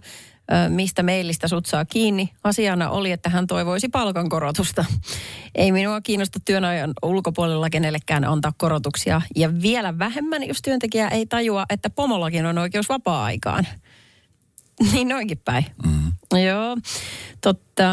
[0.69, 2.29] mistä mailista sut saa kiinni.
[2.45, 4.85] Asiana oli, että hän toivoisi palkankorotusta.
[5.55, 9.23] Ei minua kiinnosta työnajan ulkopuolella kenellekään antaa korotuksia.
[9.37, 13.67] Ja vielä vähemmän, jos työntekijä ei tajua, että pomollakin on oikeus vapaa-aikaan.
[14.93, 15.67] Niin noinkin päin.
[15.87, 16.39] Mm.
[16.39, 16.77] Joo,
[17.41, 17.85] totta.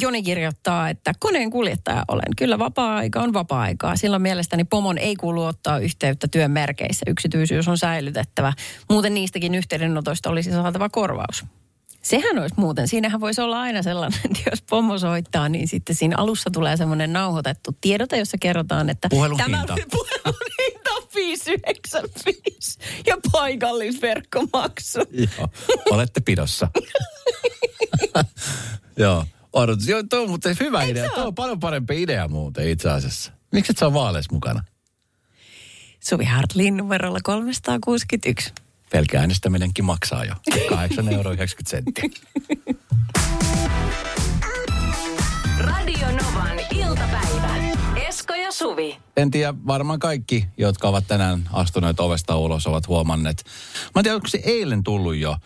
[0.00, 2.36] Joni kirjoittaa, että koneen kuljettaja olen.
[2.36, 3.96] Kyllä vapaa-aika on vapaa-aikaa.
[3.96, 7.04] Silloin mielestäni pomon ei kuulu ottaa yhteyttä työn merkeissä.
[7.06, 8.52] Yksityisyys on säilytettävä.
[8.90, 11.44] Muuten niistäkin yhteydenotoista olisi saatava korvaus.
[12.02, 16.16] Sehän olisi muuten, siinähän voisi olla aina sellainen, että jos pomo soittaa, niin sitten siinä
[16.18, 19.74] alussa tulee semmoinen nauhoitettu tiedote, jossa kerrotaan, että Puhelun tämä hinta.
[19.90, 24.98] puhelun hinta on 595 ja paikallisverkkomaksu.
[25.38, 25.48] Joo,
[25.90, 26.68] olette pidossa.
[28.96, 29.88] Joo, odotus.
[29.88, 31.10] Joo, tuo on muuten hyvä Eikö idea.
[31.10, 33.32] Tuo on paljon parempi idea muuten itse asiassa.
[33.52, 34.64] Miksi et sä ole vaaleissa mukana?
[36.00, 38.52] Suvi Hartlin numerolla 361.
[38.90, 40.34] Pelkkä äänestäminenkin maksaa jo.
[40.50, 41.34] 8,90 euroa.
[45.58, 47.54] Radio Novan iltapäivä.
[48.08, 48.98] Esko ja Suvi.
[49.16, 53.44] En tiedä, varmaan kaikki, jotka ovat tänään astuneet ovesta ulos, ovat huomanneet.
[53.94, 55.36] Mä en tiedä, onko se eilen tullut jo,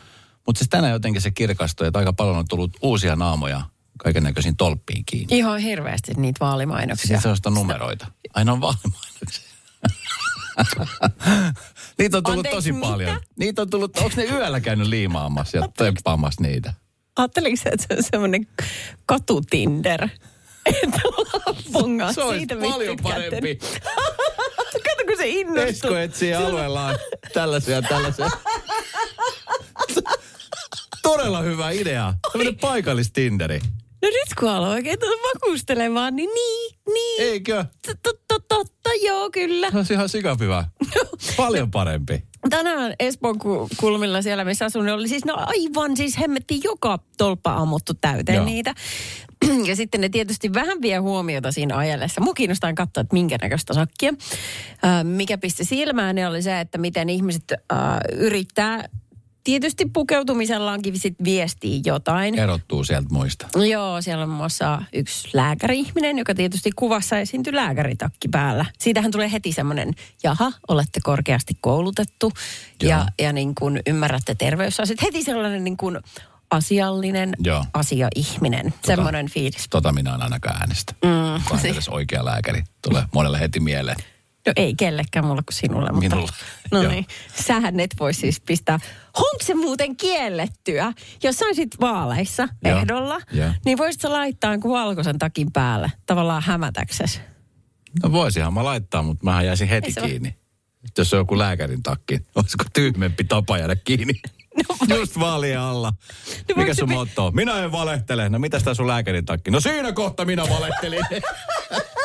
[0.46, 3.62] mutta siis tänään jotenkin se kirkastui, että aika paljon on tullut uusia naamoja
[3.98, 5.38] kaiken näköisiin tolppiin kiinni.
[5.38, 7.08] Ihan hirveästi niitä vaalimainoksia.
[7.08, 8.06] Siis sellaista numeroita.
[8.34, 9.48] Aina on vaalimainoksia.
[11.98, 12.86] niitä on tullut Anteeksi, tosi mitä?
[12.86, 13.20] paljon.
[13.38, 16.74] Niitä on tullut, onko ne yöllä käynyt liimaamassa ja temppaamassa niitä?
[17.16, 18.46] Ajatteliko sä, että se on semmoinen
[19.06, 20.08] katutinder?
[20.82, 21.00] Että
[22.14, 23.58] Se olisi siitä paljon parempi.
[24.84, 25.62] Kato, kun se innostuu.
[25.64, 26.98] Esko etsii alueellaan
[27.34, 28.30] tällaisia, tällaisia.
[31.02, 32.14] Todella hyvä idea.
[32.32, 33.60] Tämmöinen paikallistinderi.
[34.02, 37.22] No nyt kun aloin oikein tuota vakuustelemaan, niin niin, niin.
[37.22, 37.64] Eikö?
[38.48, 39.70] Totta, joo, kyllä.
[39.70, 40.64] Se olisi ihan sikapyvä.
[41.36, 42.22] Paljon parempi.
[42.50, 46.98] Tänään Espoon ku- kulmilla siellä, missä asun, niin oli siis no aivan siis hemmetti joka
[47.18, 48.44] tolppa ammuttu täyteen Joo.
[48.44, 48.74] niitä.
[49.66, 52.20] Ja sitten ne tietysti vähän vie huomiota siinä ajellessa.
[52.20, 54.12] Mua kiinnostaa katsoa, että minkä näköistä sakkia.
[54.84, 57.78] Äh, mikä pisti silmään, niin oli se, että miten ihmiset äh,
[58.12, 58.88] yrittää
[59.48, 62.38] tietysti pukeutumisellaankin sit viestii jotain.
[62.38, 63.46] Erottuu sieltä muista.
[63.70, 68.64] Joo, siellä on muun muassa yksi lääkäri-ihminen, joka tietysti kuvassa esiintyy lääkäritakki päällä.
[68.78, 72.32] Siitähän tulee heti semmoinen, jaha, olette korkeasti koulutettu
[72.82, 72.90] Joo.
[72.90, 75.02] ja, ja niin kuin ymmärrätte terveysasiat.
[75.02, 75.98] Heti sellainen niin kuin
[76.50, 77.64] asiallinen Joo.
[77.74, 79.66] asia-ihminen, semmoinen fiilis.
[79.70, 80.94] Tota minä en ainakaan äänestä.
[81.04, 81.70] Mm.
[81.70, 82.62] Edes oikea lääkäri.
[82.82, 83.96] Tulee monelle heti mieleen.
[84.46, 86.16] No ei kellekään mulle kuin sinulle, mutta...
[86.16, 86.32] Minulle.
[86.72, 87.06] No niin,
[87.46, 88.78] sähän et voi siis pistää.
[89.16, 90.92] Onko se muuten kiellettyä?
[91.22, 92.78] Jos olisit vaaleissa Joo.
[92.78, 93.50] ehdolla, Joo.
[93.64, 97.20] niin voisit sä laittaa jonkun valkoisen takin päälle, tavallaan hämätäksesi.
[98.02, 100.34] No voisihan mä laittaa, mutta mä jäisin heti Ei se va- kiinni.
[100.98, 104.14] Jos on joku lääkärin takki, olisiko tyhmempi tapa jäädä kiinni?
[104.98, 105.92] Just vaalien alla.
[106.48, 107.34] Mikä voiko sun pi- motto on?
[107.34, 108.28] Minä en valehtele.
[108.28, 109.50] No mitäs tää sun lääkärin takki?
[109.50, 111.00] No siinä kohta minä valehtelin.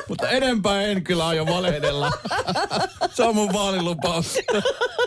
[0.10, 2.12] Mutta enempää en kyllä aio valehdella.
[3.14, 4.38] Se on mun vaalilupaus.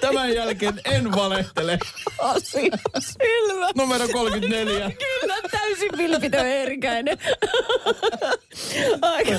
[0.00, 1.78] Tämän jälkeen en valehtele.
[2.18, 3.68] Asia selvä.
[3.76, 4.90] Numero 34.
[4.90, 7.18] Kyllä, täysin vilpitön erikäinen.
[9.02, 9.32] Aika.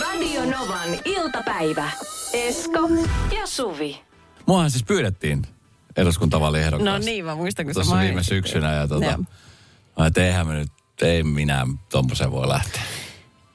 [0.00, 1.90] Radio Novan iltapäivä.
[2.32, 2.88] Esko
[3.40, 4.00] ja Suvi.
[4.46, 5.42] Muahan siis pyydettiin
[5.96, 6.98] eduskuntavaaliehdokkaasta.
[6.98, 9.18] No niin, mä muistan, kun Tuossa viime syksynä ja tota, Joo.
[9.98, 10.68] mä et eihän me nyt,
[11.02, 12.82] ei minä tommoseen voi lähteä.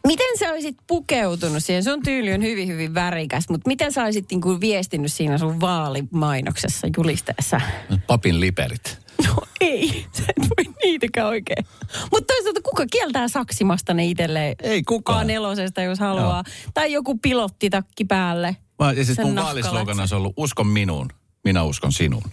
[0.07, 1.83] Miten sä olisit pukeutunut siihen?
[1.83, 6.87] Sun tyyli on hyvin, hyvin värikäs, mutta miten sä olisit niinku viestinyt siinä sun vaalimainoksessa
[6.97, 7.61] julisteessa?
[8.07, 8.97] Papin liperit.
[9.27, 11.65] No ei, sä et voi niitäkään oikein.
[12.11, 15.27] Mutta toisaalta kuka kieltää saksimasta ne itselleen Ei kukaan.
[15.27, 16.43] A4, jos haluaa.
[16.73, 18.57] Tai joku pilottitakki päälle.
[18.79, 21.07] Mä, ja siis mun vaalislogan olisi ollut uskon minuun,
[21.43, 22.23] minä uskon sinuun.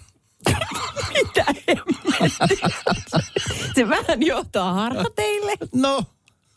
[1.14, 1.99] Mitä hemmettiä?
[3.74, 5.52] Se vähän johtaa harhateille.
[5.74, 6.04] No.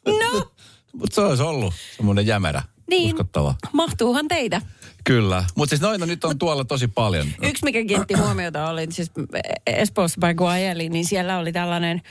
[0.08, 0.52] No,
[0.94, 3.08] Mutta se olisi ollut semmoinen jämerä, Niin.
[3.16, 3.56] uskottava.
[3.74, 4.62] mahtuuhan teitä.
[5.04, 5.44] Kyllä.
[5.56, 7.28] Mutta siis noita nyt on tuolla tosi paljon.
[7.44, 9.12] Yksi, mikä kiinnitti huomiota, oli siis
[9.68, 12.02] Espoossa kun ajelin, niin siellä oli tällainen,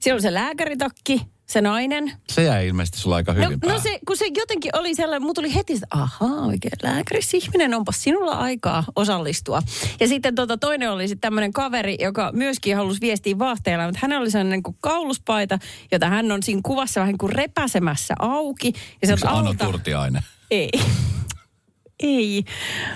[0.00, 2.12] siellä oli se lääkäritakki, se nainen.
[2.30, 3.80] Se jäi ilmeisesti sulla aika No, hyvin no päähän.
[3.82, 8.32] se, kun se jotenkin oli sellainen, mulla tuli heti, että ahaa, oikein lääkärisihminen, onpa sinulla
[8.32, 9.62] aikaa osallistua.
[10.00, 14.20] Ja sitten tota, toinen oli sitten tämmöinen kaveri, joka myöskin halusi viestiä vaahteella, mutta hänellä
[14.22, 15.58] oli sellainen kuin kauluspaita,
[15.92, 18.72] jota hän on siinä kuvassa vähän kuin repäsemässä auki.
[19.02, 20.22] Ja se alta, Turtiainen?
[20.50, 20.70] ei.
[22.02, 22.44] Ei.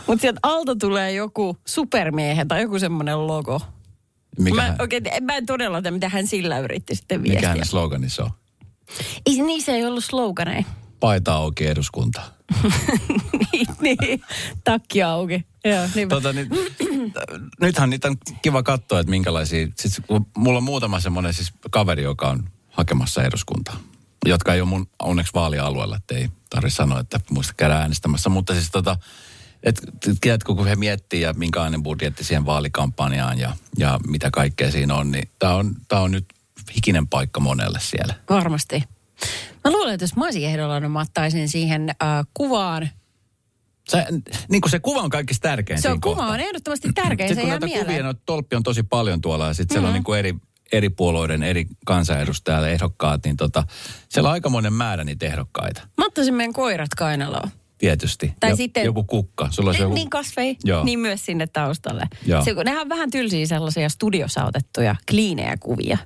[0.07, 3.61] Mutta sieltä alta tulee joku supermiehen tai joku semmoinen logo.
[4.39, 7.39] Mikä, Mä, hän, oikein, mä en todella tiedä, mitä hän sillä yritti sitten viestiä.
[7.41, 8.31] mikä hänen sloganissa on?
[9.27, 10.65] Ei, se- niissä ei ollut sloganeja.
[11.01, 12.23] Paita auki eduskunta.
[13.53, 14.23] niin, niin.
[14.65, 15.47] Takki auki.
[15.65, 16.09] Joo, niin.
[16.09, 16.49] Tota, niin,
[17.61, 19.69] nythän niitä on kiva katsoa, että minkälaisia...
[19.77, 23.77] Siis, kun mulla on muutama semmoinen siis kaveri, joka on hakemassa eduskuntaa.
[24.27, 28.29] Jotka ei ole mun onneksi vaalialueella, että ei tarvitse sanoa, että muista käydä äänestämässä.
[28.29, 28.97] Mutta siis tota,
[29.63, 34.71] et, et, tiedätkö, kun he miettii ja minkälainen budjetti siihen vaalikampanjaan ja, ja mitä kaikkea
[34.71, 36.25] siinä on, niin tämä on, tää on nyt
[36.75, 38.15] hikinen paikka monelle siellä.
[38.31, 38.83] Varmasti.
[39.65, 42.89] Mä luulen, että jos mä olisin ehdolla, niin mä ottaisin siihen äh, kuvaan.
[43.89, 44.07] Se,
[44.49, 47.49] niin kuin se kuva on kaikista tärkein Se on kuva on ehdottomasti tärkein, se Sitten
[47.49, 50.35] jää kuvia, noita tolppi on tosi paljon tuolla ja sitten siellä on niin kuin eri,
[50.73, 53.65] eri puolueiden eri kansanedustajat ja ehdokkaat, niin tota,
[54.09, 57.51] siellä on aikamoinen määrä niitä ehdokkaita, Mä ottaisin meidän koirat kainaloon.
[57.79, 58.33] tietysti.
[58.41, 59.49] Tai sitten- Joku kukka.
[59.51, 59.95] Sulla olisi Niin, joku...
[59.95, 60.85] niin kasvei, Joo.
[60.85, 62.03] niin myös sinne taustalle.
[62.27, 62.45] Joo.
[62.45, 65.99] Se, nehän on vähän tylsiä sellaisia studiossa otettuja kliinejä kuvia.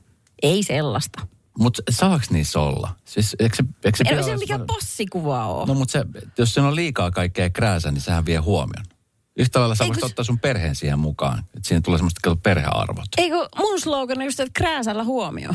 [0.43, 1.27] Ei sellaista.
[1.59, 2.95] Mutta saaks niissä olla?
[3.05, 5.67] Siis, eikö se, eikö se Ei se mikään passikuva ole.
[5.67, 6.05] No mutta
[6.39, 8.85] jos siinä on liikaa kaikkea krääsää, niin sehän vie huomion.
[9.37, 11.39] Yhtä lailla sä voisit ottaa sun perheen siihen mukaan.
[11.39, 13.07] Että siinä tulee semmoista perhearvot.
[13.19, 15.51] Eikö mun slogan on just, että krääsällä huomio?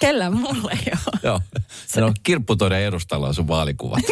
[0.00, 1.20] Kellä mulle ei ole.
[1.22, 1.40] Joo.
[1.86, 3.96] Se on kirpputoiden edustalla on sun vaalikuva.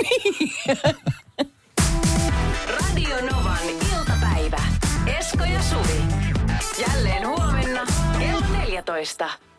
[8.97, 9.31] iltapäivä.
[9.31, 9.50] Esko